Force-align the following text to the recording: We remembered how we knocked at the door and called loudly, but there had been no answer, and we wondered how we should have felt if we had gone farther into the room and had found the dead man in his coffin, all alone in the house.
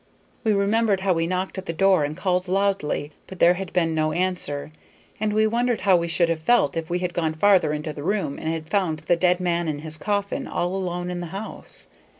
We 0.43 0.51
remembered 0.53 1.01
how 1.01 1.13
we 1.13 1.27
knocked 1.27 1.59
at 1.59 1.67
the 1.67 1.73
door 1.73 2.03
and 2.03 2.17
called 2.17 2.47
loudly, 2.47 3.11
but 3.27 3.37
there 3.37 3.53
had 3.53 3.71
been 3.71 3.93
no 3.93 4.13
answer, 4.13 4.71
and 5.19 5.31
we 5.31 5.45
wondered 5.45 5.81
how 5.81 5.95
we 5.95 6.07
should 6.07 6.27
have 6.27 6.39
felt 6.41 6.75
if 6.75 6.89
we 6.89 6.97
had 6.97 7.13
gone 7.13 7.35
farther 7.35 7.71
into 7.71 7.93
the 7.93 8.01
room 8.01 8.39
and 8.39 8.49
had 8.51 8.67
found 8.67 8.97
the 8.97 9.15
dead 9.15 9.39
man 9.39 9.67
in 9.67 9.77
his 9.85 9.97
coffin, 9.97 10.47
all 10.47 10.75
alone 10.75 11.11
in 11.11 11.19
the 11.19 11.27
house. 11.27 11.85